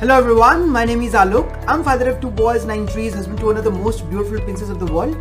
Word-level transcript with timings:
Hello 0.00 0.16
everyone, 0.16 0.70
my 0.70 0.84
name 0.84 1.02
is 1.02 1.12
Alok. 1.12 1.64
I'm 1.66 1.82
father 1.82 2.08
of 2.08 2.20
two 2.20 2.30
boys, 2.30 2.64
nine 2.64 2.86
trees, 2.86 3.14
husband 3.14 3.40
to 3.40 3.46
one 3.46 3.56
of 3.56 3.64
the 3.64 3.72
most 3.72 4.08
beautiful 4.08 4.38
princess 4.38 4.68
of 4.68 4.78
the 4.78 4.86
world. 4.86 5.16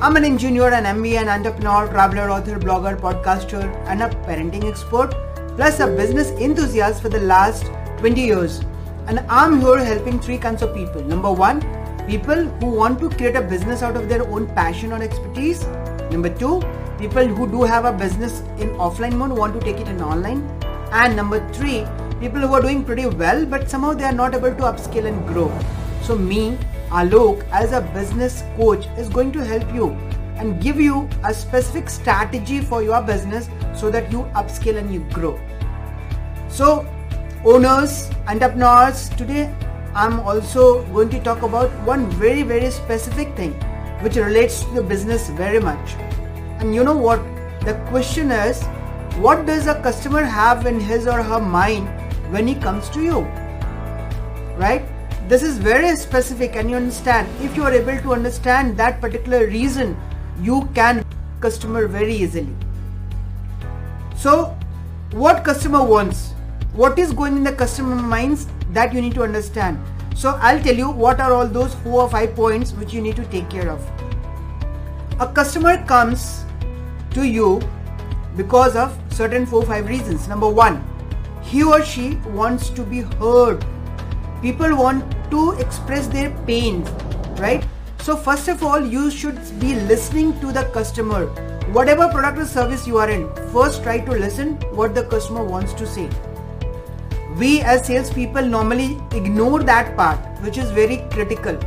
I'm 0.00 0.14
an 0.14 0.24
engineer, 0.24 0.72
an 0.72 0.84
MBA, 0.84 1.22
an 1.22 1.28
entrepreneur, 1.28 1.88
traveler, 1.88 2.30
author, 2.30 2.56
blogger, 2.56 2.96
podcaster, 3.00 3.64
and 3.88 4.00
a 4.00 4.08
parenting 4.26 4.62
expert, 4.62 5.10
plus 5.56 5.80
a 5.80 5.88
business 5.88 6.30
enthusiast 6.38 7.02
for 7.02 7.08
the 7.08 7.18
last 7.18 7.64
20 7.98 8.20
years. 8.20 8.60
And 9.08 9.24
I'm 9.28 9.60
here 9.60 9.78
helping 9.78 10.20
three 10.20 10.38
kinds 10.38 10.62
of 10.62 10.72
people. 10.72 11.02
Number 11.02 11.32
one, 11.32 11.60
people 12.06 12.44
who 12.60 12.66
want 12.66 13.00
to 13.00 13.10
create 13.10 13.34
a 13.34 13.42
business 13.42 13.82
out 13.82 13.96
of 13.96 14.08
their 14.08 14.24
own 14.28 14.46
passion 14.54 14.92
or 14.92 15.02
expertise. 15.02 15.64
Number 16.12 16.28
two, 16.28 16.62
people 16.96 17.26
who 17.26 17.50
do 17.50 17.64
have 17.64 17.86
a 17.86 17.92
business 17.92 18.42
in 18.58 18.70
offline 18.86 19.14
mode 19.14 19.36
want 19.36 19.58
to 19.58 19.60
take 19.66 19.80
it 19.80 19.88
in 19.88 20.00
online. 20.00 20.46
And 20.92 21.16
number 21.16 21.40
three, 21.52 21.84
people 22.22 22.42
who 22.46 22.54
are 22.54 22.62
doing 22.62 22.84
pretty 22.88 23.06
well 23.20 23.44
but 23.44 23.68
somehow 23.68 23.92
they 23.92 24.04
are 24.04 24.16
not 24.16 24.32
able 24.32 24.54
to 24.58 24.62
upskill 24.70 25.06
and 25.06 25.26
grow. 25.26 25.46
So 26.02 26.16
me, 26.16 26.56
Alok, 26.90 27.44
as 27.50 27.72
a 27.72 27.80
business 27.94 28.44
coach 28.56 28.86
is 28.96 29.08
going 29.08 29.32
to 29.32 29.44
help 29.44 29.74
you 29.74 29.88
and 30.36 30.62
give 30.62 30.80
you 30.80 31.08
a 31.24 31.34
specific 31.34 31.90
strategy 31.90 32.60
for 32.60 32.80
your 32.80 33.02
business 33.02 33.48
so 33.74 33.90
that 33.90 34.12
you 34.12 34.20
upskill 34.40 34.76
and 34.76 34.94
you 34.94 35.00
grow. 35.10 35.40
So 36.48 36.86
owners, 37.44 38.08
entrepreneurs, 38.28 39.08
today 39.08 39.52
I'm 39.92 40.20
also 40.20 40.84
going 40.92 41.10
to 41.10 41.20
talk 41.20 41.42
about 41.42 41.72
one 41.88 42.08
very 42.10 42.44
very 42.44 42.70
specific 42.70 43.34
thing 43.34 43.54
which 44.04 44.14
relates 44.14 44.62
to 44.62 44.74
the 44.74 44.82
business 44.82 45.28
very 45.30 45.58
much. 45.58 45.94
And 46.60 46.72
you 46.72 46.84
know 46.84 46.96
what? 46.96 47.20
The 47.64 47.74
question 47.88 48.30
is 48.30 48.62
what 49.26 49.44
does 49.44 49.66
a 49.66 49.74
customer 49.82 50.22
have 50.22 50.66
in 50.66 50.78
his 50.78 51.08
or 51.08 51.20
her 51.20 51.40
mind 51.40 51.88
when 52.32 52.46
he 52.46 52.54
comes 52.66 52.90
to 52.90 53.08
you 53.12 53.22
right? 54.56 54.82
This 55.28 55.42
is 55.42 55.58
very 55.58 55.96
specific 55.96 56.56
and 56.56 56.68
you 56.68 56.76
understand. 56.76 57.28
If 57.40 57.56
you 57.56 57.62
are 57.62 57.72
able 57.72 57.98
to 58.02 58.12
understand 58.12 58.76
that 58.76 59.00
particular 59.00 59.46
reason 59.46 59.96
you 60.40 60.68
can 60.74 61.04
customer 61.40 61.86
very 61.86 62.14
easily. 62.14 62.54
So 64.16 64.56
what 65.12 65.44
customer 65.44 65.82
wants? 65.84 66.32
What 66.74 66.98
is 66.98 67.12
going 67.12 67.36
in 67.36 67.44
the 67.44 67.52
customer 67.52 67.94
minds 67.94 68.46
that 68.70 68.92
you 68.92 69.00
need 69.00 69.14
to 69.14 69.22
understand? 69.22 69.78
So 70.14 70.38
i'll 70.42 70.62
tell 70.62 70.74
you 70.74 70.90
what 70.90 71.20
are 71.20 71.32
all 71.32 71.48
those 71.48 71.74
four 71.76 72.02
or 72.02 72.08
five 72.10 72.34
points 72.34 72.72
which 72.72 72.92
you 72.92 73.00
need 73.00 73.16
to 73.16 73.24
take 73.26 73.48
care 73.50 73.70
of. 73.70 73.80
A 75.20 75.26
customer 75.26 75.84
comes 75.86 76.44
to 77.12 77.24
you 77.24 77.60
because 78.36 78.76
of 78.76 78.98
certain 79.10 79.46
four 79.46 79.62
or 79.62 79.66
five 79.66 79.86
reasons. 79.88 80.28
Number 80.28 80.48
one 80.48 80.82
he 81.42 81.62
or 81.62 81.82
she 81.84 82.16
wants 82.40 82.70
to 82.70 82.82
be 82.82 83.00
heard. 83.00 83.64
People 84.40 84.76
want 84.76 85.04
to 85.30 85.52
express 85.52 86.06
their 86.06 86.30
pain, 86.46 86.82
right? 87.38 87.64
So 88.00 88.16
first 88.16 88.48
of 88.48 88.62
all, 88.62 88.84
you 88.84 89.10
should 89.10 89.38
be 89.60 89.74
listening 89.74 90.38
to 90.40 90.52
the 90.52 90.64
customer. 90.74 91.26
Whatever 91.72 92.08
product 92.08 92.38
or 92.38 92.46
service 92.46 92.86
you 92.86 92.98
are 92.98 93.08
in, 93.08 93.32
first 93.52 93.82
try 93.82 94.00
to 94.00 94.10
listen 94.10 94.54
what 94.80 94.94
the 94.94 95.04
customer 95.04 95.44
wants 95.44 95.72
to 95.74 95.86
say. 95.86 96.08
We 97.38 97.60
as 97.60 97.86
salespeople 97.86 98.44
normally 98.44 99.00
ignore 99.12 99.62
that 99.62 99.96
part, 99.96 100.18
which 100.42 100.58
is 100.58 100.70
very 100.70 100.98
critical. 101.10 101.58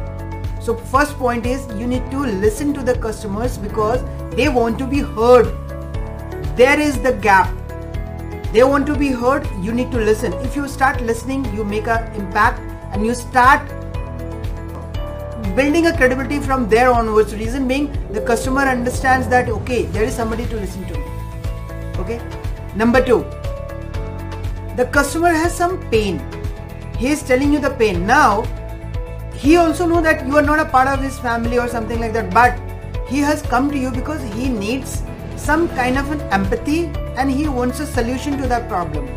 So 0.62 0.76
first 0.76 1.16
point 1.18 1.46
is 1.46 1.66
you 1.80 1.88
need 1.88 2.10
to 2.12 2.20
listen 2.20 2.74
to 2.74 2.82
the 2.82 2.98
customers 2.98 3.58
because 3.58 4.04
they 4.36 4.50
want 4.50 4.78
to 4.80 4.86
be 4.86 5.00
heard. 5.00 5.46
There 6.56 6.80
is 6.80 7.02
the 7.02 7.14
gap 7.14 7.50
they 8.56 8.64
want 8.64 8.86
to 8.88 8.96
be 8.96 9.08
heard 9.10 9.48
you 9.62 9.74
need 9.74 9.92
to 9.92 9.98
listen. 9.98 10.32
If 10.50 10.56
you 10.56 10.68
start 10.70 11.02
listening 11.02 11.44
you 11.54 11.66
make 11.66 11.88
an 11.88 12.14
impact 12.20 12.62
and 12.94 13.06
you 13.06 13.14
start 13.14 13.68
building 15.58 15.88
a 15.88 15.98
credibility 15.98 16.40
from 16.40 16.70
there 16.70 16.90
onwards. 16.90 17.36
Reason 17.36 17.68
being 17.68 17.92
the 18.14 18.22
customer 18.22 18.62
understands 18.62 19.28
that 19.28 19.50
okay 19.58 19.84
there 19.98 20.06
is 20.06 20.16
somebody 20.16 20.46
to 20.46 20.56
listen 20.56 20.88
to. 20.88 20.96
Okay? 22.00 22.22
Number 22.76 23.06
two 23.06 23.20
the 24.78 24.90
customer 25.00 25.34
has 25.34 25.54
some 25.54 25.78
pain. 25.90 26.22
He 26.98 27.08
is 27.10 27.24
telling 27.24 27.52
you 27.52 27.60
the 27.60 27.72
pain. 27.72 28.08
Now 28.08 28.44
he 29.34 29.58
also 29.58 29.86
know 29.86 30.02
that 30.02 30.26
you 30.26 30.38
are 30.38 30.48
not 30.54 30.60
a 30.60 30.66
part 30.66 30.88
of 30.88 31.02
his 31.04 31.20
family 31.20 31.60
or 31.60 31.68
something 31.68 32.00
like 32.00 32.14
that 32.14 32.34
but 32.34 32.58
he 33.10 33.20
has 33.20 33.42
come 33.42 33.70
to 33.70 33.78
you 33.78 33.92
because 33.92 34.24
he 34.34 34.48
needs 34.48 35.02
some 35.36 35.68
kind 35.80 35.98
of 35.98 36.10
an 36.12 36.22
empathy 36.40 36.90
and 37.18 37.32
he 37.32 37.48
wants 37.48 37.80
a 37.80 37.86
solution 37.86 38.38
to 38.38 38.48
that 38.48 38.68
problem 38.70 39.08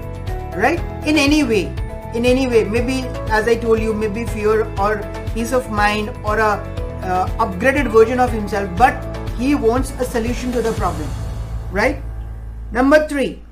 right? 0.57 0.81
In 1.07 1.17
any 1.17 1.45
way 1.45 1.75
in 2.15 2.25
any 2.25 2.47
way. 2.47 2.65
Maybe 2.65 3.01
as 3.39 3.47
i 3.47 3.55
told 3.55 3.81
you 3.81 3.93
maybe 3.93 4.25
fear 4.27 4.65
or 4.79 4.99
peace 5.35 5.53
of 5.53 5.71
mind 5.71 6.11
or 6.25 6.39
a 6.39 6.53
uh, 7.03 7.29
upgraded 7.45 7.91
version 7.93 8.21
of 8.21 8.31
himself 8.31 8.71
but 8.77 8.95
he 9.37 9.55
wants 9.55 9.93
a 10.01 10.05
solution 10.05 10.51
to 10.53 10.63
the 10.63 10.73
problem 10.73 11.09
right? 11.71 12.03
Number 12.73 13.07
3 13.07 13.43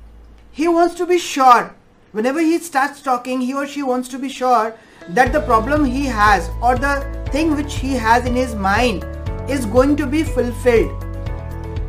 he 0.51 0.67
wants 0.67 0.95
to 0.95 1.05
be 1.05 1.19
sure 1.19 1.73
whenever 2.11 2.39
he 2.39 2.57
starts 2.57 3.01
talking 3.01 3.41
he 3.41 3.53
or 3.53 3.67
she 3.67 3.83
wants 3.83 4.09
to 4.09 4.19
be 4.19 4.29
sure 4.29 4.73
that 5.09 5.31
the 5.31 5.41
problem 5.41 5.85
he 5.85 6.05
has 6.05 6.49
or 6.61 6.75
the 6.77 6.95
thing 7.31 7.55
which 7.55 7.75
he 7.75 7.93
has 7.93 8.25
in 8.25 8.35
his 8.35 8.55
mind 8.55 9.05
is 9.49 9.65
going 9.65 9.95
to 9.95 10.05
be 10.05 10.23
fulfilled. 10.23 11.03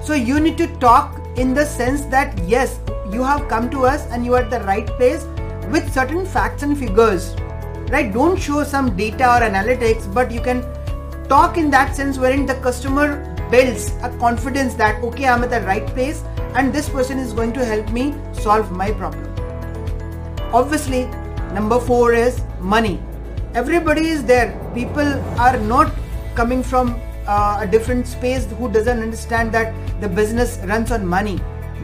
So 0.01 0.15
you 0.15 0.39
need 0.39 0.57
to 0.59 0.69
talk 0.79 1.18
in 1.39 1.55
the 1.55 1.65
sense 1.65 2.05
that 2.07 2.37
yes, 2.47 2.81
you 3.13 3.23
have 3.23 3.49
come 3.49 3.71
to 3.71 3.85
us 3.87 4.07
and 4.11 4.25
you 4.25 4.35
are 4.35 4.43
at 4.43 4.51
the 4.51 4.61
right 4.61 4.87
place 4.87 5.25
with 5.71 5.93
certain 5.93 6.27
facts 6.27 6.63
and 6.63 6.77
figures. 6.77 7.37
Right? 7.91 8.13
Don't 8.13 8.37
show 8.37 8.65
some 8.65 8.97
data 8.97 9.25
or 9.25 9.41
analytics, 9.41 10.13
but 10.13 10.31
you 10.33 10.41
can 10.41 10.63
talk 11.29 11.57
in 11.57 11.71
that 11.71 11.95
sense 11.95 12.19
wherein 12.19 12.45
the 12.45 12.55
customer 12.57 13.09
builds 13.51 13.93
a 14.03 14.15
confidence 14.19 14.75
that 14.75 15.03
okay, 15.05 15.27
I'm 15.27 15.45
at 15.45 15.51
the 15.51 15.61
right 15.61 15.87
place 15.87 16.23
and 16.55 16.73
this 16.73 16.89
person 16.89 17.19
is 17.19 17.33
going 17.33 17.53
to 17.53 17.65
help 17.65 17.89
me 17.91 18.15
solve 18.33 18.73
my 18.73 18.91
problem. 18.91 19.25
Obviously, 20.53 21.05
number 21.53 21.79
four 21.79 22.15
is 22.15 22.43
money. 22.61 23.01
Everybody 23.55 24.09
is 24.09 24.25
there. 24.25 24.59
People 24.75 25.07
are 25.39 25.57
not 25.59 25.93
coming 26.35 26.63
from 26.63 27.01
uh, 27.29 27.59
a 27.61 27.67
different 27.67 28.07
space 28.07 28.47
who 28.59 28.71
doesn't 28.73 29.03
understand 29.03 29.53
that 29.53 29.75
the 30.01 30.09
business 30.09 30.59
runs 30.65 30.91
on 30.91 31.07
money. 31.07 31.39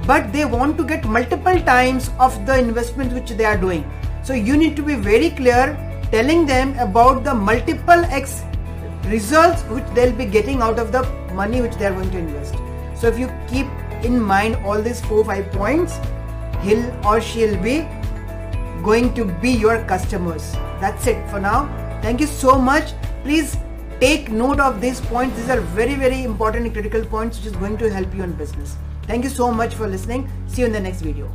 But 0.06 0.32
they 0.32 0.44
want 0.44 0.76
to 0.78 0.84
get 0.84 1.04
multiple 1.04 1.60
times 1.60 2.10
of 2.18 2.46
the 2.46 2.58
investment 2.58 3.12
which 3.12 3.30
they 3.30 3.44
are 3.44 3.56
doing. 3.56 3.84
So 4.22 4.32
you 4.32 4.56
need 4.56 4.74
to 4.76 4.82
be 4.82 4.94
very 4.94 5.30
clear 5.30 5.78
telling 6.10 6.46
them 6.46 6.78
about 6.78 7.24
the 7.24 7.34
multiple 7.34 8.04
x 8.16 8.42
results 9.06 9.62
which 9.64 9.84
they'll 9.94 10.16
be 10.16 10.24
getting 10.24 10.62
out 10.62 10.78
of 10.78 10.92
the 10.92 11.02
money 11.34 11.60
which 11.60 11.74
they 11.76 11.86
are 11.86 11.94
going 11.94 12.10
to 12.10 12.18
invest. 12.18 12.54
So 12.96 13.08
if 13.08 13.18
you 13.18 13.30
keep 13.48 13.66
in 14.02 14.20
mind 14.20 14.56
all 14.64 14.80
these 14.80 15.00
four 15.00 15.24
five 15.24 15.50
points 15.52 15.98
he'll 16.62 16.84
or 17.06 17.20
she'll 17.20 17.60
be 17.62 17.86
going 18.82 19.12
to 19.14 19.24
be 19.24 19.50
your 19.50 19.82
customers. 19.84 20.52
That's 20.80 21.06
it 21.06 21.28
for 21.30 21.40
now. 21.40 21.66
Thank 22.02 22.20
you 22.20 22.26
so 22.26 22.56
much. 22.58 22.92
Please 23.22 23.56
take 24.00 24.30
note 24.30 24.60
of 24.60 24.80
these 24.80 25.00
points. 25.00 25.36
These 25.36 25.50
are 25.50 25.60
very 25.60 25.94
very 25.94 26.22
important 26.22 26.66
and 26.66 26.74
critical 26.74 27.04
points 27.04 27.38
which 27.38 27.46
is 27.46 27.56
going 27.56 27.76
to 27.78 27.90
help 27.90 28.14
you 28.14 28.22
in 28.22 28.32
business. 28.32 28.76
Thank 29.02 29.24
you 29.24 29.30
so 29.30 29.50
much 29.50 29.74
for 29.74 29.86
listening. 29.86 30.30
See 30.46 30.62
you 30.62 30.66
in 30.66 30.72
the 30.72 30.80
next 30.80 31.00
video 31.02 31.30